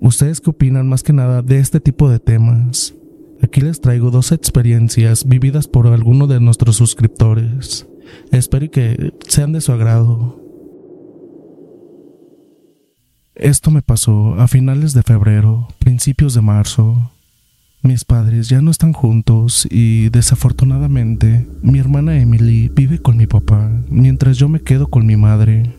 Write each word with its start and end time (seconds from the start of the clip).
¿Ustedes 0.00 0.40
qué 0.40 0.50
opinan 0.50 0.88
más 0.88 1.02
que 1.02 1.12
nada 1.12 1.42
de 1.42 1.58
este 1.58 1.80
tipo 1.80 2.08
de 2.08 2.18
temas? 2.20 2.94
Aquí 3.42 3.60
les 3.60 3.80
traigo 3.80 4.10
dos 4.10 4.32
experiencias 4.32 5.26
vividas 5.26 5.68
por 5.68 5.86
alguno 5.86 6.26
de 6.26 6.40
nuestros 6.40 6.76
suscriptores. 6.76 7.86
Espero 8.32 8.70
que 8.70 9.12
sean 9.26 9.52
de 9.52 9.60
su 9.60 9.72
agrado. 9.72 10.42
Esto 13.34 13.70
me 13.70 13.82
pasó 13.82 14.34
a 14.34 14.48
finales 14.48 14.94
de 14.94 15.04
febrero, 15.04 15.68
principios 15.78 16.34
de 16.34 16.40
marzo. 16.40 17.12
Mis 17.82 18.04
padres 18.04 18.48
ya 18.48 18.60
no 18.60 18.72
están 18.72 18.92
juntos 18.92 19.68
y 19.70 20.08
desafortunadamente 20.08 21.46
mi 21.62 21.78
hermana 21.78 22.18
Emily 22.18 22.68
vive 22.68 22.98
con 22.98 23.16
mi 23.16 23.28
papá 23.28 23.70
mientras 23.88 24.36
yo 24.38 24.48
me 24.48 24.60
quedo 24.60 24.88
con 24.88 25.06
mi 25.06 25.16
madre. 25.16 25.77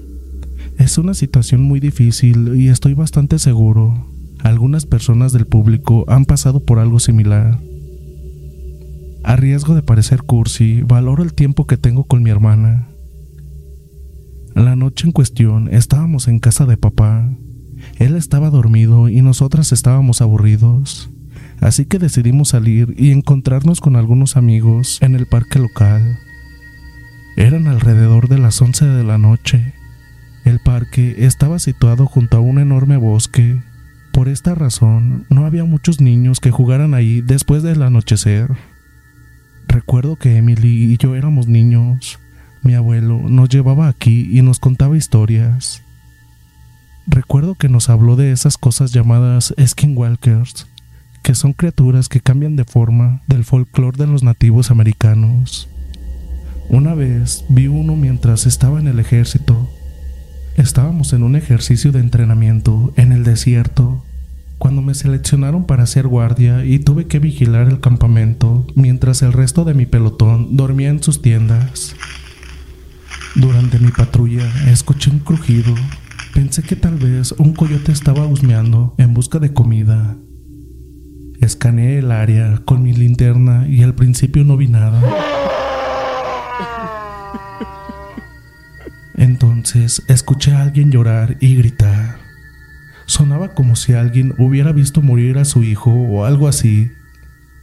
Es 0.79 0.97
una 0.97 1.13
situación 1.13 1.61
muy 1.61 1.81
difícil 1.81 2.55
y 2.55 2.69
estoy 2.69 2.93
bastante 2.93 3.37
seguro. 3.37 4.07
Algunas 4.39 4.85
personas 4.85 5.33
del 5.33 5.45
público 5.45 6.05
han 6.07 6.23
pasado 6.23 6.63
por 6.63 6.79
algo 6.79 6.99
similar. 6.99 7.59
A 9.25 9.35
riesgo 9.35 9.75
de 9.75 9.83
parecer 9.83 10.23
cursi, 10.23 10.81
valoro 10.81 11.21
el 11.21 11.33
tiempo 11.33 11.67
que 11.67 11.75
tengo 11.75 12.05
con 12.05 12.23
mi 12.23 12.29
hermana. 12.29 12.87
La 14.55 14.77
noche 14.77 15.05
en 15.05 15.11
cuestión 15.11 15.67
estábamos 15.69 16.29
en 16.29 16.39
casa 16.39 16.65
de 16.65 16.77
papá. 16.77 17.29
Él 17.97 18.15
estaba 18.15 18.49
dormido 18.49 19.09
y 19.09 19.21
nosotras 19.21 19.73
estábamos 19.73 20.21
aburridos. 20.21 21.09
Así 21.59 21.87
que 21.87 21.99
decidimos 21.99 22.47
salir 22.49 22.95
y 22.97 23.11
encontrarnos 23.11 23.81
con 23.81 23.97
algunos 23.97 24.37
amigos 24.37 24.99
en 25.01 25.15
el 25.15 25.25
parque 25.25 25.59
local. 25.59 26.19
Eran 27.35 27.67
alrededor 27.67 28.29
de 28.29 28.37
las 28.37 28.61
11 28.61 28.85
de 28.85 29.03
la 29.03 29.17
noche. 29.17 29.73
El 30.45 30.59
parque 30.59 31.25
estaba 31.25 31.59
situado 31.59 32.05
junto 32.05 32.37
a 32.37 32.39
un 32.39 32.59
enorme 32.59 32.97
bosque. 32.97 33.61
Por 34.11 34.29
esta 34.29 34.55
razón, 34.55 35.25
no 35.29 35.45
había 35.45 35.65
muchos 35.65 36.01
niños 36.01 36.39
que 36.39 36.51
jugaran 36.51 36.93
ahí 36.93 37.21
después 37.21 37.61
del 37.63 37.83
anochecer. 37.83 38.49
Recuerdo 39.67 40.15
que 40.15 40.37
Emily 40.37 40.93
y 40.93 40.97
yo 40.97 41.15
éramos 41.15 41.47
niños. 41.47 42.19
Mi 42.63 42.73
abuelo 42.73 43.21
nos 43.29 43.49
llevaba 43.49 43.87
aquí 43.87 44.29
y 44.31 44.41
nos 44.41 44.59
contaba 44.59 44.97
historias. 44.97 45.83
Recuerdo 47.05 47.55
que 47.55 47.69
nos 47.69 47.89
habló 47.89 48.15
de 48.15 48.31
esas 48.31 48.57
cosas 48.57 48.91
llamadas 48.91 49.53
skinwalkers, 49.59 50.67
que 51.23 51.35
son 51.35 51.53
criaturas 51.53 52.09
que 52.09 52.21
cambian 52.21 52.55
de 52.55 52.65
forma 52.65 53.21
del 53.27 53.43
folclore 53.43 53.97
de 53.97 54.07
los 54.07 54.23
nativos 54.23 54.71
americanos. 54.71 55.69
Una 56.69 56.93
vez 56.93 57.45
vi 57.49 57.67
uno 57.67 57.95
mientras 57.95 58.45
estaba 58.45 58.79
en 58.79 58.87
el 58.87 58.99
ejército 58.99 59.69
Estábamos 60.59 61.13
en 61.13 61.23
un 61.23 61.37
ejercicio 61.37 61.93
de 61.93 62.01
entrenamiento 62.01 62.91
en 62.97 63.13
el 63.13 63.23
desierto 63.23 64.03
cuando 64.57 64.81
me 64.81 64.93
seleccionaron 64.93 65.63
para 65.63 65.85
ser 65.85 66.05
guardia 66.05 66.65
y 66.65 66.79
tuve 66.79 67.07
que 67.07 67.19
vigilar 67.19 67.69
el 67.69 67.79
campamento 67.79 68.67
mientras 68.75 69.21
el 69.21 69.31
resto 69.31 69.63
de 69.63 69.73
mi 69.73 69.85
pelotón 69.85 70.57
dormía 70.57 70.89
en 70.89 71.01
sus 71.01 71.21
tiendas. 71.21 71.95
Durante 73.35 73.79
mi 73.79 73.91
patrulla 73.91 74.51
escuché 74.69 75.09
un 75.11 75.19
crujido. 75.19 75.73
Pensé 76.33 76.61
que 76.61 76.75
tal 76.75 76.95
vez 76.95 77.31
un 77.37 77.53
coyote 77.53 77.93
estaba 77.93 78.25
husmeando 78.27 78.95
en 78.97 79.13
busca 79.13 79.39
de 79.39 79.53
comida. 79.53 80.17
Escaneé 81.39 81.99
el 81.99 82.11
área 82.11 82.61
con 82.65 82.83
mi 82.83 82.91
linterna 82.91 83.65
y 83.65 83.83
al 83.83 83.95
principio 83.95 84.43
no 84.43 84.57
vi 84.57 84.67
nada. 84.67 85.01
Entonces 89.19 90.01
escuché 90.07 90.53
a 90.53 90.61
alguien 90.61 90.91
llorar 90.91 91.35
y 91.41 91.57
gritar. 91.57 92.19
Sonaba 93.05 93.49
como 93.49 93.75
si 93.75 93.91
alguien 93.91 94.33
hubiera 94.37 94.71
visto 94.71 95.01
morir 95.01 95.37
a 95.39 95.43
su 95.43 95.61
hijo 95.61 95.91
o 95.91 96.23
algo 96.23 96.47
así. 96.47 96.89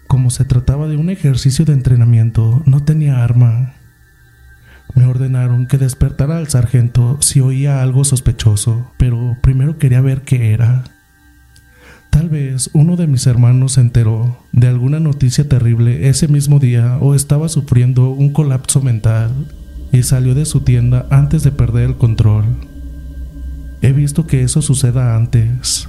Como 0.07 0.29
se 0.29 0.45
trataba 0.45 0.87
de 0.87 0.99
un 0.99 1.09
ejercicio 1.09 1.65
de 1.65 1.73
entrenamiento, 1.73 2.63
no 2.67 2.85
tenía 2.85 3.25
arma. 3.25 3.73
Me 4.95 5.07
ordenaron 5.07 5.67
que 5.67 5.79
despertara 5.79 6.37
al 6.37 6.49
sargento 6.49 7.17
si 7.23 7.41
oía 7.41 7.81
algo 7.81 8.05
sospechoso, 8.05 8.93
pero 8.99 9.39
primero 9.41 9.79
quería 9.79 10.03
ver 10.03 10.23
qué 10.23 10.53
era. 10.53 10.85
Tal 12.11 12.29
vez 12.29 12.69
uno 12.75 12.97
de 12.97 13.07
mis 13.07 13.27
hermanos 13.27 13.73
se 13.73 13.81
enteró 13.81 14.45
de 14.53 14.69
alguna 14.69 15.01
noticia 15.01 15.49
terrible 15.49 16.11
ese 16.11 16.29
mismo 16.29 16.59
día 16.59 16.99
o 17.01 17.15
estaba 17.15 17.49
sufriendo 17.49 18.11
un 18.11 18.35
colapso 18.35 18.83
mental 18.83 19.33
y 19.93 20.03
salió 20.03 20.35
de 20.35 20.45
su 20.45 20.61
tienda 20.61 21.07
antes 21.11 21.43
de 21.43 21.53
perder 21.53 21.85
el 21.85 21.97
control. 21.97 22.45
He 23.83 23.93
visto 23.93 24.27
que 24.27 24.43
eso 24.43 24.63
suceda 24.63 25.17
antes. 25.17 25.89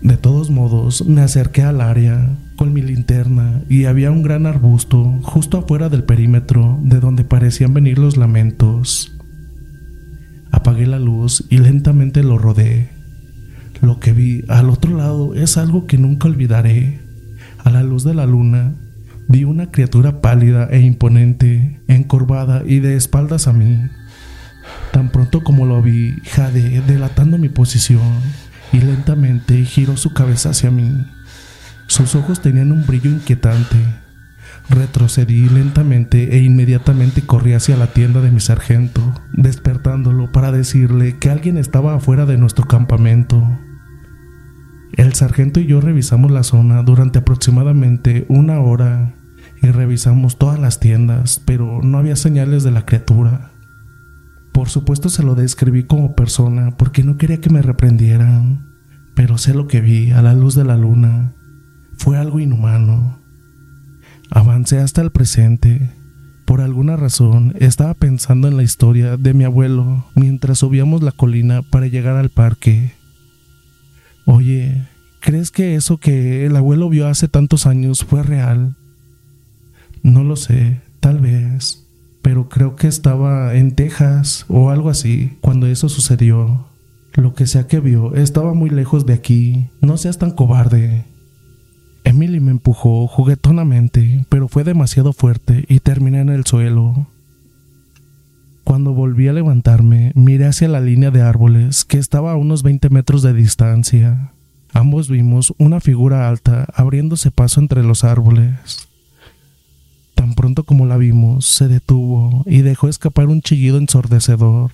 De 0.00 0.16
todos 0.16 0.50
modos, 0.50 1.06
me 1.06 1.20
acerqué 1.20 1.62
al 1.62 1.80
área 1.80 2.36
con 2.56 2.72
mi 2.72 2.82
linterna 2.82 3.62
y 3.68 3.84
había 3.84 4.10
un 4.10 4.22
gran 4.22 4.46
arbusto 4.46 5.18
justo 5.22 5.58
afuera 5.58 5.88
del 5.88 6.04
perímetro 6.04 6.78
de 6.82 7.00
donde 7.00 7.24
parecían 7.24 7.74
venir 7.74 7.98
los 7.98 8.16
lamentos. 8.16 9.12
Apagué 10.50 10.86
la 10.86 10.98
luz 10.98 11.44
y 11.50 11.58
lentamente 11.58 12.22
lo 12.22 12.38
rodé. 12.38 12.90
Lo 13.80 14.00
que 14.00 14.12
vi 14.12 14.44
al 14.48 14.70
otro 14.70 14.96
lado 14.96 15.34
es 15.34 15.56
algo 15.56 15.86
que 15.86 15.98
nunca 15.98 16.28
olvidaré. 16.28 17.00
A 17.64 17.70
la 17.70 17.82
luz 17.82 18.04
de 18.04 18.14
la 18.14 18.26
luna, 18.26 18.74
vi 19.28 19.44
una 19.44 19.70
criatura 19.70 20.20
pálida 20.22 20.68
e 20.70 20.80
imponente, 20.80 21.80
encorvada 21.86 22.62
y 22.66 22.80
de 22.80 22.96
espaldas 22.96 23.46
a 23.46 23.52
mí. 23.52 23.78
Tan 24.90 25.10
pronto 25.10 25.44
como 25.44 25.66
lo 25.66 25.82
vi, 25.82 26.16
Jade, 26.24 26.82
delatando 26.86 27.36
mi 27.38 27.50
posición, 27.50 28.20
y 28.72 28.80
lentamente 28.80 29.64
giró 29.64 29.96
su 29.96 30.12
cabeza 30.14 30.50
hacia 30.50 30.70
mí. 30.70 30.90
Sus 31.86 32.14
ojos 32.14 32.40
tenían 32.40 32.72
un 32.72 32.86
brillo 32.86 33.10
inquietante. 33.10 33.76
Retrocedí 34.70 35.48
lentamente 35.48 36.36
e 36.36 36.42
inmediatamente 36.42 37.22
corrí 37.22 37.52
hacia 37.52 37.76
la 37.76 37.88
tienda 37.88 38.20
de 38.20 38.30
mi 38.30 38.40
sargento, 38.40 39.14
despertándolo 39.32 40.32
para 40.32 40.52
decirle 40.52 41.18
que 41.18 41.30
alguien 41.30 41.56
estaba 41.56 41.94
afuera 41.94 42.26
de 42.26 42.36
nuestro 42.36 42.66
campamento. 42.66 43.58
El 44.92 45.14
sargento 45.14 45.60
y 45.60 45.66
yo 45.66 45.80
revisamos 45.80 46.30
la 46.30 46.42
zona 46.42 46.82
durante 46.82 47.20
aproximadamente 47.20 48.26
una 48.28 48.60
hora 48.60 49.17
y 49.62 49.68
revisamos 49.68 50.38
todas 50.38 50.58
las 50.58 50.80
tiendas, 50.80 51.42
pero 51.44 51.80
no 51.82 51.98
había 51.98 52.16
señales 52.16 52.62
de 52.64 52.70
la 52.70 52.86
criatura. 52.86 53.50
Por 54.52 54.68
supuesto 54.68 55.08
se 55.08 55.22
lo 55.22 55.34
describí 55.34 55.84
como 55.84 56.14
persona 56.14 56.76
porque 56.76 57.04
no 57.04 57.16
quería 57.16 57.40
que 57.40 57.50
me 57.50 57.62
reprendieran, 57.62 58.66
pero 59.14 59.38
sé 59.38 59.54
lo 59.54 59.68
que 59.68 59.80
vi 59.80 60.10
a 60.10 60.22
la 60.22 60.34
luz 60.34 60.54
de 60.54 60.64
la 60.64 60.76
luna. 60.76 61.32
Fue 61.96 62.18
algo 62.18 62.40
inhumano. 62.40 63.18
Avancé 64.30 64.78
hasta 64.78 65.00
el 65.00 65.10
presente. 65.10 65.90
Por 66.44 66.60
alguna 66.60 66.96
razón 66.96 67.54
estaba 67.58 67.94
pensando 67.94 68.48
en 68.48 68.56
la 68.56 68.62
historia 68.62 69.16
de 69.16 69.34
mi 69.34 69.44
abuelo 69.44 70.06
mientras 70.14 70.58
subíamos 70.58 71.02
la 71.02 71.12
colina 71.12 71.62
para 71.62 71.86
llegar 71.86 72.16
al 72.16 72.30
parque. 72.30 72.92
Oye, 74.24 74.86
¿crees 75.20 75.50
que 75.50 75.74
eso 75.74 75.98
que 75.98 76.46
el 76.46 76.56
abuelo 76.56 76.88
vio 76.88 77.06
hace 77.06 77.28
tantos 77.28 77.66
años 77.66 78.04
fue 78.04 78.22
real? 78.22 78.76
No 80.02 80.24
lo 80.24 80.36
sé, 80.36 80.80
tal 81.00 81.20
vez. 81.20 81.84
pero 82.22 82.48
creo 82.48 82.76
que 82.76 82.88
estaba 82.88 83.54
en 83.54 83.74
Texas 83.74 84.44
o 84.48 84.68
algo 84.70 84.90
así 84.90 85.38
cuando 85.40 85.66
eso 85.66 85.88
sucedió. 85.88 86.66
Lo 87.14 87.34
que 87.34 87.46
sea 87.46 87.66
que 87.66 87.80
vio 87.80 88.14
estaba 88.14 88.52
muy 88.54 88.70
lejos 88.70 89.06
de 89.06 89.14
aquí. 89.14 89.68
No 89.80 89.96
seas 89.96 90.18
tan 90.18 90.32
cobarde. 90.32 91.04
Emily 92.04 92.40
me 92.40 92.50
empujó 92.50 93.06
juguetonamente, 93.06 94.26
pero 94.28 94.48
fue 94.48 94.64
demasiado 94.64 95.12
fuerte 95.12 95.64
y 95.68 95.80
terminé 95.80 96.20
en 96.20 96.28
el 96.28 96.44
suelo. 96.44 97.06
Cuando 98.64 98.92
volví 98.92 99.28
a 99.28 99.32
levantarme, 99.32 100.12
miré 100.14 100.46
hacia 100.46 100.68
la 100.68 100.80
línea 100.80 101.10
de 101.10 101.22
árboles 101.22 101.84
que 101.84 101.98
estaba 101.98 102.32
a 102.32 102.36
unos 102.36 102.62
20 102.62 102.90
metros 102.90 103.22
de 103.22 103.32
distancia. 103.32 104.32
Ambos 104.72 105.08
vimos 105.08 105.54
una 105.58 105.80
figura 105.80 106.28
alta 106.28 106.66
abriéndose 106.74 107.30
paso 107.30 107.60
entre 107.60 107.82
los 107.82 108.04
árboles. 108.04 108.87
Tan 110.18 110.34
pronto 110.34 110.64
como 110.64 110.84
la 110.84 110.96
vimos, 110.96 111.46
se 111.46 111.68
detuvo 111.68 112.42
y 112.44 112.62
dejó 112.62 112.88
escapar 112.88 113.28
un 113.28 113.40
chillido 113.40 113.78
ensordecedor. 113.78 114.72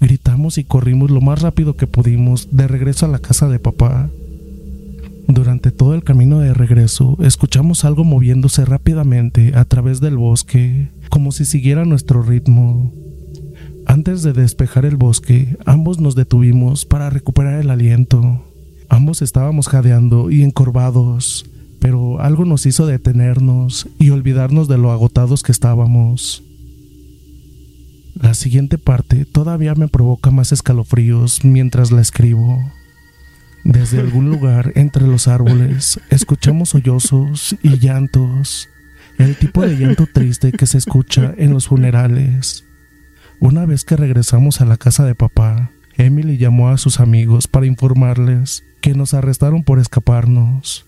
Gritamos 0.00 0.56
y 0.56 0.64
corrimos 0.64 1.10
lo 1.10 1.20
más 1.20 1.42
rápido 1.42 1.76
que 1.76 1.86
pudimos 1.86 2.48
de 2.50 2.66
regreso 2.66 3.04
a 3.04 3.10
la 3.10 3.18
casa 3.18 3.46
de 3.50 3.58
papá. 3.58 4.08
Durante 5.26 5.70
todo 5.70 5.92
el 5.92 6.02
camino 6.02 6.38
de 6.38 6.54
regreso, 6.54 7.18
escuchamos 7.20 7.84
algo 7.84 8.04
moviéndose 8.04 8.64
rápidamente 8.64 9.52
a 9.54 9.66
través 9.66 10.00
del 10.00 10.16
bosque, 10.16 10.88
como 11.10 11.30
si 11.30 11.44
siguiera 11.44 11.84
nuestro 11.84 12.22
ritmo. 12.22 12.90
Antes 13.84 14.22
de 14.22 14.32
despejar 14.32 14.86
el 14.86 14.96
bosque, 14.96 15.58
ambos 15.66 16.00
nos 16.00 16.14
detuvimos 16.14 16.86
para 16.86 17.10
recuperar 17.10 17.60
el 17.60 17.68
aliento. 17.68 18.46
Ambos 18.88 19.20
estábamos 19.20 19.68
jadeando 19.68 20.30
y 20.30 20.42
encorvados, 20.42 21.44
pero 21.80 22.20
algo 22.20 22.44
nos 22.44 22.66
hizo 22.66 22.86
detenernos 22.86 23.88
y 23.98 24.10
olvidarnos 24.10 24.68
de 24.68 24.78
lo 24.78 24.90
agotados 24.92 25.42
que 25.42 25.52
estábamos. 25.52 26.42
La 28.14 28.34
siguiente 28.34 28.78
parte 28.78 29.24
todavía 29.24 29.74
me 29.76 29.86
provoca 29.88 30.30
más 30.30 30.50
escalofríos 30.50 31.44
mientras 31.44 31.92
la 31.92 32.00
escribo. 32.00 32.58
Desde 33.64 34.00
algún 34.00 34.30
lugar 34.30 34.72
entre 34.74 35.06
los 35.06 35.28
árboles 35.28 36.00
escuchamos 36.10 36.70
sollozos 36.70 37.56
y 37.62 37.78
llantos, 37.78 38.68
el 39.18 39.36
tipo 39.36 39.62
de 39.62 39.76
llanto 39.76 40.06
triste 40.12 40.50
que 40.52 40.66
se 40.66 40.78
escucha 40.78 41.32
en 41.38 41.52
los 41.52 41.68
funerales. 41.68 42.64
Una 43.40 43.66
vez 43.66 43.84
que 43.84 43.96
regresamos 43.96 44.60
a 44.60 44.64
la 44.64 44.78
casa 44.78 45.04
de 45.04 45.14
papá, 45.14 45.70
Emily 45.96 46.38
llamó 46.38 46.70
a 46.70 46.78
sus 46.78 46.98
amigos 46.98 47.46
para 47.46 47.66
informarles 47.66 48.64
que 48.80 48.94
nos 48.94 49.14
arrestaron 49.14 49.62
por 49.62 49.78
escaparnos, 49.78 50.87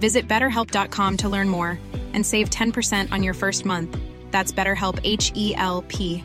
Visit 0.00 0.28
betterhelp.com 0.28 1.16
to 1.16 1.28
learn 1.28 1.48
more 1.48 1.78
and 2.14 2.24
save 2.24 2.48
10% 2.50 3.12
on 3.12 3.22
your 3.22 3.34
first 3.34 3.64
month. 3.64 3.98
That's 4.30 4.52
BetterHelp 4.52 5.00
H 5.02 5.32
E 5.34 5.54
L 5.56 5.84
P. 5.88 6.24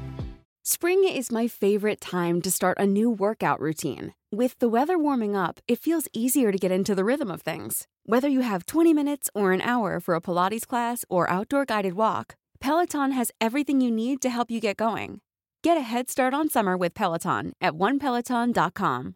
Spring 0.64 1.08
is 1.08 1.32
my 1.32 1.48
favorite 1.48 2.00
time 2.00 2.40
to 2.42 2.52
start 2.52 2.78
a 2.80 2.86
new 2.86 3.10
workout 3.10 3.60
routine. 3.60 4.14
With 4.32 4.60
the 4.60 4.70
weather 4.70 4.98
warming 4.98 5.36
up, 5.36 5.60
it 5.68 5.80
feels 5.80 6.08
easier 6.14 6.52
to 6.52 6.58
get 6.58 6.72
into 6.72 6.94
the 6.94 7.04
rhythm 7.04 7.32
of 7.32 7.42
things. 7.42 7.88
Whether 8.06 8.30
you 8.30 8.42
have 8.42 8.66
20 8.66 8.94
minutes 8.94 9.30
or 9.34 9.54
an 9.54 9.62
hour 9.62 10.00
for 10.00 10.14
a 10.16 10.22
Pilates 10.22 10.68
class 10.68 11.04
or 11.10 11.30
outdoor 11.30 11.66
guided 11.66 11.96
walk, 11.96 12.36
Peloton 12.60 13.12
has 13.12 13.32
everything 13.42 13.82
you 13.82 13.90
need 13.92 14.22
to 14.22 14.30
help 14.30 14.52
you 14.52 14.60
get 14.60 14.78
going. 14.78 15.22
Get 15.64 15.78
a 15.78 15.82
head 15.82 16.10
start 16.10 16.34
on 16.34 16.50
summer 16.50 16.78
with 16.78 16.94
Peloton 16.94 17.54
at 17.60 17.74
onepeloton.com. 17.74 19.16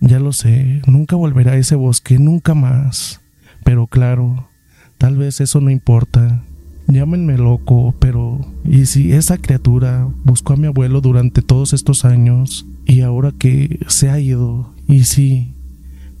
Ya 0.00 0.20
lo 0.20 0.32
sé, 0.32 0.80
nunca 0.86 1.16
volverá 1.16 1.52
a 1.52 1.56
ese 1.56 1.74
bosque, 1.74 2.18
nunca 2.18 2.54
más. 2.54 3.20
Pero 3.64 3.86
claro, 3.86 4.48
tal 4.96 5.16
vez 5.16 5.40
eso 5.40 5.60
no 5.60 5.70
importa. 5.70 6.44
Llámenme 6.86 7.36
loco, 7.36 7.94
pero 7.98 8.40
¿y 8.64 8.86
si 8.86 9.12
esa 9.12 9.36
criatura 9.36 10.08
buscó 10.24 10.54
a 10.54 10.56
mi 10.56 10.68
abuelo 10.68 11.00
durante 11.00 11.42
todos 11.42 11.74
estos 11.74 12.04
años 12.04 12.66
y 12.86 13.02
ahora 13.02 13.32
que 13.36 13.80
se 13.88 14.08
ha 14.08 14.18
ido, 14.18 14.72
y 14.86 15.04
si 15.04 15.54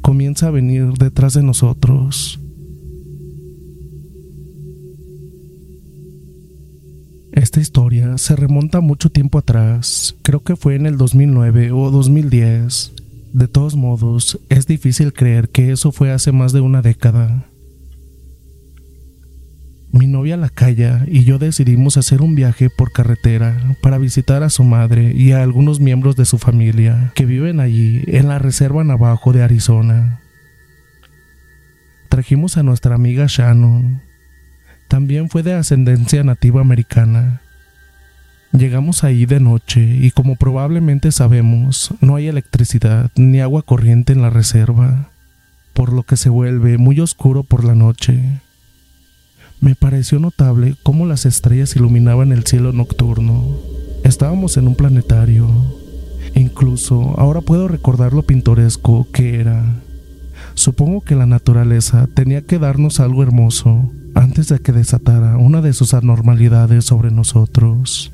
comienza 0.02 0.48
a 0.48 0.50
venir 0.50 0.92
detrás 0.98 1.32
de 1.34 1.42
nosotros? 1.42 2.38
Esta 7.32 7.60
historia 7.60 8.18
se 8.18 8.36
remonta 8.36 8.80
mucho 8.80 9.08
tiempo 9.08 9.38
atrás, 9.38 10.16
creo 10.22 10.42
que 10.42 10.56
fue 10.56 10.74
en 10.74 10.84
el 10.84 10.98
2009 10.98 11.72
o 11.72 11.90
2010. 11.90 12.97
De 13.38 13.46
todos 13.46 13.76
modos, 13.76 14.40
es 14.48 14.66
difícil 14.66 15.12
creer 15.12 15.48
que 15.48 15.70
eso 15.70 15.92
fue 15.92 16.10
hace 16.10 16.32
más 16.32 16.52
de 16.52 16.60
una 16.60 16.82
década. 16.82 17.46
Mi 19.92 20.08
novia 20.08 20.36
la 20.36 20.48
calla 20.48 21.04
y 21.06 21.22
yo 21.22 21.38
decidimos 21.38 21.96
hacer 21.96 22.20
un 22.20 22.34
viaje 22.34 22.68
por 22.68 22.90
carretera 22.90 23.76
para 23.80 23.98
visitar 23.98 24.42
a 24.42 24.50
su 24.50 24.64
madre 24.64 25.12
y 25.14 25.30
a 25.30 25.44
algunos 25.44 25.78
miembros 25.78 26.16
de 26.16 26.24
su 26.24 26.38
familia 26.38 27.12
que 27.14 27.26
viven 27.26 27.60
allí 27.60 28.02
en 28.08 28.26
la 28.26 28.40
reserva 28.40 28.82
Navajo 28.82 29.32
de 29.32 29.44
Arizona. 29.44 30.20
Trajimos 32.08 32.56
a 32.56 32.64
nuestra 32.64 32.96
amiga 32.96 33.26
Shannon. 33.28 34.02
También 34.88 35.28
fue 35.30 35.44
de 35.44 35.54
ascendencia 35.54 36.24
nativa 36.24 36.60
americana. 36.60 37.42
Llegamos 38.52 39.04
ahí 39.04 39.26
de 39.26 39.40
noche 39.40 39.98
y 40.00 40.10
como 40.10 40.36
probablemente 40.36 41.12
sabemos, 41.12 41.92
no 42.00 42.16
hay 42.16 42.28
electricidad 42.28 43.10
ni 43.14 43.40
agua 43.40 43.62
corriente 43.62 44.14
en 44.14 44.22
la 44.22 44.30
reserva, 44.30 45.10
por 45.74 45.92
lo 45.92 46.02
que 46.02 46.16
se 46.16 46.30
vuelve 46.30 46.78
muy 46.78 46.98
oscuro 47.00 47.42
por 47.42 47.64
la 47.64 47.74
noche. 47.74 48.40
Me 49.60 49.74
pareció 49.74 50.18
notable 50.18 50.76
cómo 50.82 51.04
las 51.04 51.26
estrellas 51.26 51.76
iluminaban 51.76 52.32
el 52.32 52.44
cielo 52.44 52.72
nocturno. 52.72 53.58
Estábamos 54.02 54.56
en 54.56 54.68
un 54.68 54.76
planetario. 54.76 55.48
Incluso 56.34 57.14
ahora 57.18 57.42
puedo 57.42 57.68
recordar 57.68 58.14
lo 58.14 58.22
pintoresco 58.22 59.08
que 59.12 59.40
era. 59.40 59.62
Supongo 60.54 61.02
que 61.02 61.16
la 61.16 61.26
naturaleza 61.26 62.08
tenía 62.14 62.42
que 62.42 62.58
darnos 62.58 63.00
algo 63.00 63.22
hermoso 63.22 63.90
antes 64.14 64.48
de 64.48 64.60
que 64.60 64.72
desatara 64.72 65.36
una 65.36 65.60
de 65.60 65.72
sus 65.72 65.92
anormalidades 65.92 66.84
sobre 66.86 67.10
nosotros. 67.10 68.12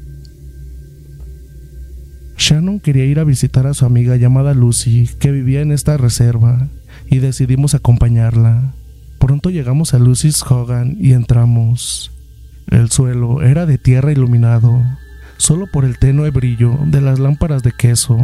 Shannon 2.37 2.81
quería 2.81 3.05
ir 3.05 3.21
a 3.21 3.25
visitar 3.25 3.67
a 3.67 3.75
su 3.75 3.85
amiga 3.85 4.17
llamada 4.17 4.55
Lucy, 4.55 5.09
que 5.19 5.31
vivía 5.31 5.61
en 5.61 5.73
esta 5.73 5.97
reserva, 5.97 6.69
y 7.09 7.19
decidimos 7.19 7.75
acompañarla. 7.75 8.75
Pronto 9.19 9.51
llegamos 9.51 9.95
a 9.95 9.99
Lucy's 9.99 10.43
Hogan 10.43 10.97
y 10.99 11.13
entramos. 11.13 12.11
El 12.69 12.91
suelo 12.91 13.43
era 13.43 13.67
de 13.67 13.79
tierra 13.79 14.13
iluminado, 14.13 14.83
solo 15.37 15.67
por 15.73 15.85
el 15.85 15.99
tenue 15.99 16.31
brillo 16.31 16.79
de 16.87 17.01
las 17.01 17.19
lámparas 17.19 17.63
de 17.63 17.73
queso. 17.73 18.19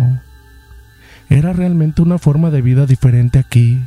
Era 1.28 1.52
realmente 1.52 2.02
una 2.02 2.18
forma 2.18 2.50
de 2.50 2.62
vida 2.62 2.86
diferente 2.86 3.38
aquí, 3.38 3.80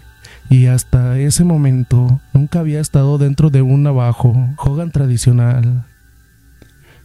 y 0.50 0.68
hasta 0.68 1.20
ese 1.20 1.44
momento 1.44 2.22
nunca 2.34 2.60
había 2.60 2.80
estado 2.80 3.18
dentro 3.18 3.50
de 3.50 3.62
un 3.62 3.84
navajo 3.84 4.34
Hogan 4.58 4.92
tradicional. 4.92 5.86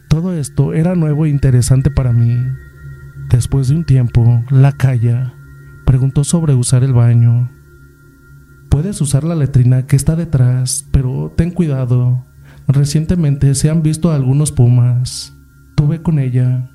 Todo 0.07 0.33
esto 0.33 0.73
era 0.73 0.95
nuevo 0.95 1.25
e 1.25 1.29
interesante 1.29 1.91
para 1.91 2.13
mí. 2.13 2.35
Después 3.29 3.67
de 3.67 3.75
un 3.75 3.85
tiempo, 3.85 4.43
la 4.49 4.71
calla 4.71 5.33
preguntó 5.85 6.23
sobre 6.23 6.55
usar 6.55 6.83
el 6.83 6.93
baño. 6.93 7.51
Puedes 8.69 9.01
usar 9.01 9.23
la 9.23 9.35
letrina 9.35 9.85
que 9.85 9.95
está 9.95 10.15
detrás, 10.15 10.87
pero 10.91 11.31
ten 11.37 11.51
cuidado. 11.51 12.25
Recientemente 12.67 13.53
se 13.53 13.69
han 13.69 13.83
visto 13.83 14.11
algunos 14.11 14.51
pumas. 14.51 15.33
Tuve 15.75 16.01
con 16.01 16.17
ella. 16.17 16.71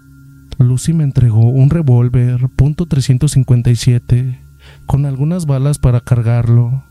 Lucy 0.58 0.92
me 0.92 1.02
entregó 1.02 1.50
un 1.50 1.70
revólver 1.70 2.40
.357 2.56 4.38
con 4.86 5.06
algunas 5.06 5.46
balas 5.46 5.78
para 5.78 6.00
cargarlo. 6.00 6.84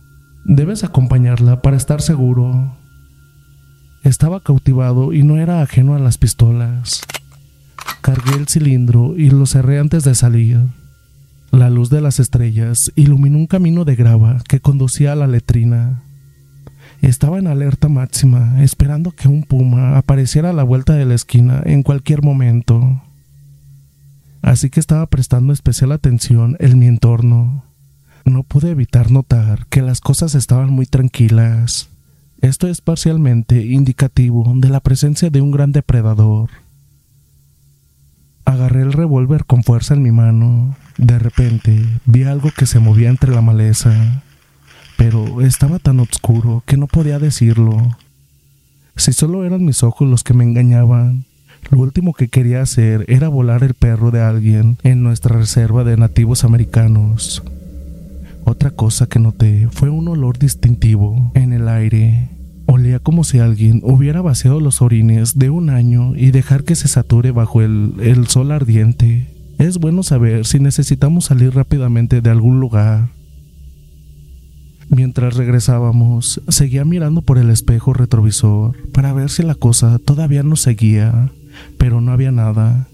Debes 0.43 0.83
acompañarla 0.83 1.61
para 1.61 1.77
estar 1.77 2.01
seguro. 2.01 2.77
Estaba 4.03 4.41
cautivado 4.41 5.13
y 5.13 5.23
no 5.23 5.37
era 5.37 5.61
ajeno 5.61 5.95
a 5.95 5.99
las 5.99 6.17
pistolas. 6.17 7.01
Cargué 8.01 8.35
el 8.35 8.47
cilindro 8.47 9.15
y 9.17 9.29
lo 9.29 9.45
cerré 9.45 9.79
antes 9.79 10.03
de 10.03 10.15
salir. 10.15 10.59
La 11.51 11.69
luz 11.69 11.89
de 11.89 12.01
las 12.01 12.19
estrellas 12.19 12.91
iluminó 12.95 13.37
un 13.37 13.47
camino 13.47 13.85
de 13.85 13.95
grava 13.95 14.41
que 14.47 14.59
conducía 14.59 15.13
a 15.13 15.15
la 15.15 15.27
letrina. 15.27 16.01
Estaba 17.01 17.37
en 17.37 17.47
alerta 17.47 17.89
máxima, 17.89 18.63
esperando 18.63 19.11
que 19.11 19.27
un 19.27 19.43
puma 19.43 19.97
apareciera 19.97 20.49
a 20.49 20.53
la 20.53 20.63
vuelta 20.63 20.93
de 20.93 21.05
la 21.05 21.13
esquina 21.13 21.61
en 21.65 21.83
cualquier 21.83 22.23
momento. 22.23 23.01
Así 24.41 24.69
que 24.69 24.79
estaba 24.79 25.05
prestando 25.05 25.53
especial 25.53 25.91
atención 25.91 26.57
en 26.59 26.79
mi 26.79 26.87
entorno. 26.87 27.63
No 28.25 28.43
pude 28.43 28.71
evitar 28.71 29.11
notar 29.11 29.65
que 29.67 29.81
las 29.81 30.01
cosas 30.01 30.33
estaban 30.33 30.71
muy 30.71 30.85
tranquilas. 30.85 31.89
Esto 32.41 32.67
es 32.67 32.81
parcialmente 32.81 33.63
indicativo 33.63 34.51
de 34.55 34.69
la 34.69 34.79
presencia 34.79 35.29
de 35.29 35.41
un 35.41 35.51
gran 35.51 35.71
depredador. 35.71 36.49
Agarré 38.45 38.81
el 38.81 38.93
revólver 38.93 39.45
con 39.45 39.63
fuerza 39.63 39.93
en 39.93 40.01
mi 40.01 40.11
mano. 40.11 40.75
De 40.97 41.17
repente 41.19 41.83
vi 42.05 42.23
algo 42.23 42.51
que 42.55 42.65
se 42.65 42.79
movía 42.79 43.09
entre 43.09 43.31
la 43.31 43.41
maleza, 43.41 44.23
pero 44.97 45.41
estaba 45.41 45.79
tan 45.79 45.99
oscuro 45.99 46.63
que 46.65 46.77
no 46.77 46.87
podía 46.87 47.19
decirlo. 47.19 47.97
Si 48.95 49.11
solo 49.13 49.43
eran 49.43 49.65
mis 49.65 49.81
ojos 49.81 50.07
los 50.07 50.23
que 50.23 50.33
me 50.33 50.43
engañaban, 50.43 51.25
lo 51.71 51.79
último 51.79 52.13
que 52.13 52.27
quería 52.27 52.61
hacer 52.61 53.05
era 53.07 53.29
volar 53.29 53.63
el 53.63 53.73
perro 53.73 54.11
de 54.11 54.21
alguien 54.21 54.77
en 54.83 55.01
nuestra 55.01 55.37
reserva 55.37 55.83
de 55.83 55.97
nativos 55.97 56.43
americanos. 56.43 57.43
Otra 58.45 58.71
cosa 58.71 59.07
que 59.07 59.19
noté 59.19 59.69
fue 59.71 59.89
un 59.89 60.07
olor 60.07 60.37
distintivo 60.37 61.31
en 61.33 61.53
el 61.53 61.67
aire. 61.69 62.29
Olía 62.65 62.99
como 62.99 63.23
si 63.23 63.39
alguien 63.39 63.81
hubiera 63.83 64.21
vaciado 64.21 64.59
los 64.59 64.81
orines 64.81 65.37
de 65.37 65.49
un 65.49 65.69
año 65.69 66.15
y 66.15 66.31
dejar 66.31 66.63
que 66.63 66.75
se 66.75 66.87
sature 66.87 67.31
bajo 67.31 67.61
el, 67.61 67.93
el 67.99 68.27
sol 68.27 68.51
ardiente. 68.51 69.27
Es 69.59 69.77
bueno 69.77 70.03
saber 70.03 70.45
si 70.45 70.59
necesitamos 70.59 71.25
salir 71.25 71.53
rápidamente 71.53 72.21
de 72.21 72.29
algún 72.29 72.59
lugar. 72.59 73.09
Mientras 74.89 75.35
regresábamos, 75.35 76.41
seguía 76.49 76.85
mirando 76.85 77.21
por 77.21 77.37
el 77.37 77.49
espejo 77.49 77.93
retrovisor 77.93 78.75
para 78.91 79.13
ver 79.13 79.29
si 79.29 79.43
la 79.43 79.55
cosa 79.55 79.97
todavía 79.99 80.43
nos 80.43 80.61
seguía, 80.61 81.31
pero 81.77 82.01
no 82.01 82.11
había 82.11 82.31
nada, 82.31 82.87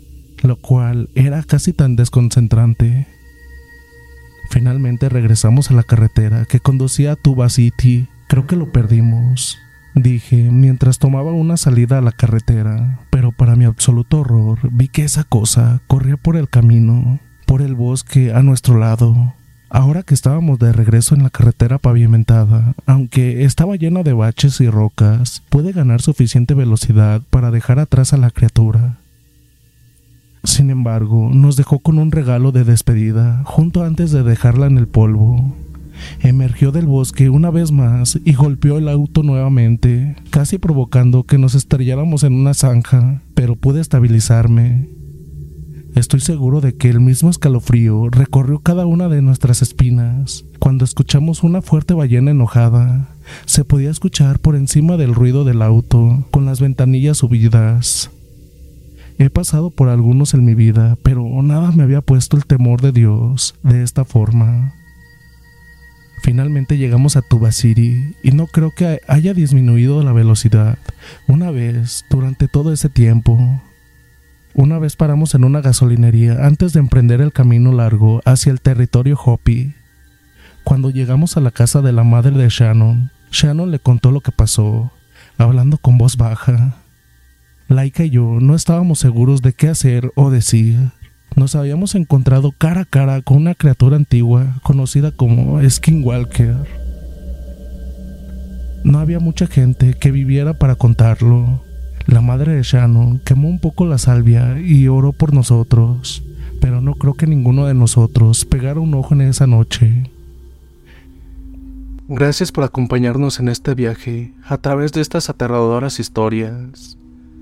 lo 0.44 0.56
cual 0.56 1.10
era 1.16 1.44
casi 1.44 1.74
tan 1.74 1.96
desconcentrante. 1.96 3.08
Finalmente 4.50 5.10
regresamos 5.10 5.70
a 5.70 5.74
la 5.74 5.84
carretera 5.84 6.46
que 6.46 6.60
conducía 6.60 7.14
a 7.14 7.16
Tuba 7.16 7.50
City. 7.50 8.08
Creo 8.30 8.46
que 8.46 8.56
lo 8.56 8.72
perdimos, 8.72 9.58
dije 9.96 10.52
mientras 10.52 11.00
tomaba 11.00 11.32
una 11.32 11.58
salida 11.58 11.98
a 11.98 12.02
la 12.02 12.12
carretera, 12.12 13.00
pero 13.10 13.32
para 13.32 13.56
mi 13.56 13.66
absoluto 13.66 14.20
horror 14.20 14.60
vi 14.72 14.88
que 14.88 15.04
esa 15.04 15.24
cosa 15.24 15.82
corría 15.88 16.16
por 16.16 16.38
el 16.38 16.48
camino, 16.48 17.20
por 17.48 17.64
el 17.64 17.74
bosque 17.74 18.32
a 18.32 18.44
nuestro 18.44 18.78
lado. 18.78 19.34
Ahora 19.72 20.04
que 20.04 20.14
estábamos 20.14 20.60
de 20.60 20.72
regreso 20.74 21.16
en 21.16 21.24
la 21.24 21.32
carretera 21.32 21.80
pavimentada, 21.80 22.76
aunque 22.86 23.46
estaba 23.46 23.78
llena 23.78 24.04
de 24.04 24.14
baches 24.14 24.62
y 24.62 24.70
rocas, 24.70 25.42
pude 25.50 25.72
ganar 25.72 26.00
suficiente 26.00 26.54
velocidad 26.54 27.24
para 27.32 27.50
dejar 27.50 27.80
atrás 27.80 28.14
a 28.14 28.18
la 28.18 28.30
criatura. 28.30 29.00
Sin 30.44 30.70
embargo, 30.70 31.32
nos 31.34 31.56
dejó 31.56 31.80
con 31.80 31.98
un 31.98 32.12
regalo 32.12 32.52
de 32.52 32.64
despedida 32.64 33.42
junto 33.46 33.84
antes 33.84 34.12
de 34.12 34.22
dejarla 34.22 34.68
en 34.68 34.78
el 34.78 34.88
polvo. 34.88 35.56
Emergió 36.22 36.72
del 36.72 36.86
bosque 36.86 37.30
una 37.30 37.50
vez 37.50 37.72
más 37.72 38.20
y 38.24 38.34
golpeó 38.34 38.78
el 38.78 38.90
auto 38.90 39.24
nuevamente, 39.24 40.16
casi 40.30 40.58
provocando 40.58 41.24
que 41.24 41.38
nos 41.38 41.56
estrelláramos 41.56 42.24
en 42.24 42.34
una 42.34 42.54
zanja, 42.54 43.22
pero 43.34 43.56
pude 43.56 43.82
estabilizarme. 43.82 44.90
Estoy 45.96 46.20
seguro 46.20 46.62
de 46.62 46.76
que 46.76 46.90
el 46.90 47.02
mismo 47.02 47.30
escalofrío 47.30 48.10
recorrió 48.10 48.60
cada 48.60 48.86
una 48.86 49.10
de 49.10 49.22
nuestras 49.22 49.62
espinas. 49.62 50.46
Cuando 50.60 50.86
escuchamos 50.86 51.44
una 51.44 51.62
fuerte 51.62 51.94
ballena 51.94 52.32
enojada, 52.32 53.10
se 53.46 53.66
podía 53.66 53.90
escuchar 53.90 54.40
por 54.40 54.56
encima 54.56 54.98
del 54.98 55.16
ruido 55.16 55.44
del 55.44 55.62
auto, 55.62 56.26
con 56.32 56.46
las 56.46 56.62
ventanillas 56.62 57.18
subidas. 57.18 58.12
He 59.18 59.30
pasado 59.30 59.72
por 59.72 59.90
algunos 59.90 60.34
en 60.34 60.46
mi 60.46 60.56
vida, 60.56 60.98
pero 61.04 61.26
nada 61.42 61.72
me 61.72 61.84
había 61.84 62.02
puesto 62.02 62.38
el 62.38 62.46
temor 62.46 62.82
de 62.82 62.94
Dios 62.94 63.56
de 63.64 63.84
esta 63.84 64.06
forma. 64.06 64.76
Finalmente 66.22 66.78
llegamos 66.78 67.16
a 67.16 67.22
Tuba 67.22 67.52
City 67.52 68.16
y 68.22 68.32
no 68.32 68.48
creo 68.48 68.72
que 68.72 69.02
haya 69.08 69.34
disminuido 69.34 70.04
la 70.04 70.12
velocidad 70.12 70.78
una 71.28 71.50
vez 71.50 72.06
durante 72.10 72.48
todo 72.48 72.74
ese 72.74 72.90
tiempo. 72.90 73.62
Una 74.54 74.80
vez 74.80 74.96
paramos 74.96 75.36
en 75.36 75.46
una 75.46 75.62
gasolinería 75.62 76.46
antes 76.46 76.74
de 76.74 76.80
emprender 76.80 77.22
el 77.22 77.32
camino 77.32 77.72
largo 77.72 78.22
hacia 78.26 78.52
el 78.52 78.60
territorio 78.60 79.18
Hopi. 79.18 79.74
Cuando 80.64 80.90
llegamos 80.90 81.38
a 81.38 81.42
la 81.42 81.52
casa 81.52 81.82
de 81.82 81.94
la 81.94 82.04
madre 82.04 82.32
de 82.32 82.50
Shannon, 82.50 83.12
Shannon 83.32 83.72
le 83.72 83.80
contó 83.80 84.12
lo 84.12 84.22
que 84.22 84.32
pasó, 84.32 84.92
hablando 85.38 85.78
con 85.78 85.98
voz 85.98 86.18
baja. 86.18 86.76
Laika 87.70 88.04
y 88.04 88.10
yo 88.10 88.40
no 88.42 88.56
estábamos 88.56 89.00
seguros 89.00 89.42
de 89.42 89.54
qué 89.54 89.70
hacer 89.70 90.12
o 90.16 90.32
decir. 90.32 90.92
Nos 91.36 91.56
habíamos 91.56 91.96
encontrado 91.96 92.52
cara 92.52 92.82
a 92.82 92.86
cara 92.86 93.22
con 93.22 93.38
una 93.38 93.56
criatura 93.56 93.96
antigua 93.96 94.60
conocida 94.64 95.12
como 95.12 95.60
Skinwalker. 95.68 96.56
No 98.84 99.00
había 99.00 99.20
mucha 99.20 99.48
gente 99.48 99.94
que 99.94 100.12
viviera 100.12 100.54
para 100.54 100.76
contarlo. 100.76 101.64
La 102.08 102.22
madre 102.22 102.56
de 102.56 102.64
Shannon 102.64 103.20
quemó 103.20 103.50
un 103.50 103.60
poco 103.60 103.86
la 103.86 103.98
salvia 103.98 104.60
y 104.60 104.88
oró 104.88 105.14
por 105.14 105.34
nosotros, 105.34 106.24
pero 106.60 106.82
no 106.82 106.96
creo 106.96 107.14
que 107.14 107.28
ninguno 107.28 107.68
de 107.68 107.74
nosotros 107.74 108.46
pegara 108.46 108.80
un 108.80 108.94
ojo 108.96 109.14
en 109.14 109.22
esa 109.22 109.48
noche. 109.48 110.10
Gracias 112.08 112.52
por 112.52 112.64
acompañarnos 112.64 113.40
en 113.40 113.50
este 113.50 113.76
viaje 113.76 114.34
a 114.44 114.58
través 114.58 114.92
de 114.94 115.02
estas 115.02 115.30
aterradoras 115.30 116.00
historias. 116.00 116.98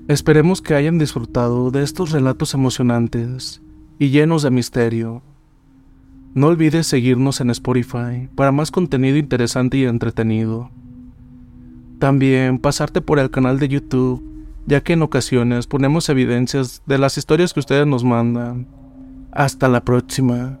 Esperemos 0.08 0.60
que 0.60 0.74
hayan 0.74 0.98
disfrutado 0.98 1.70
de 1.70 1.82
estos 1.82 2.10
relatos 2.10 2.52
emocionantes 2.52 3.62
y 3.98 4.10
llenos 4.10 4.42
de 4.42 4.50
misterio. 4.50 5.22
No 6.34 6.48
olvides 6.48 6.86
seguirnos 6.86 7.40
en 7.40 7.50
Spotify 7.50 8.28
para 8.34 8.52
más 8.52 8.70
contenido 8.70 9.16
interesante 9.16 9.78
y 9.78 9.84
entretenido. 9.84 10.70
También 11.98 12.58
pasarte 12.58 13.00
por 13.00 13.18
el 13.18 13.30
canal 13.30 13.58
de 13.58 13.68
YouTube, 13.68 14.22
ya 14.66 14.82
que 14.82 14.92
en 14.92 15.02
ocasiones 15.02 15.66
ponemos 15.66 16.08
evidencias 16.08 16.82
de 16.86 16.98
las 16.98 17.18
historias 17.18 17.52
que 17.52 17.60
ustedes 17.60 17.86
nos 17.86 18.04
mandan. 18.04 18.68
Hasta 19.32 19.68
la 19.68 19.82
próxima. 19.84 20.60